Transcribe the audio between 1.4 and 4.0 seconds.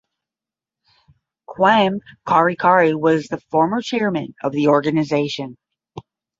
Kwame Karikari was the former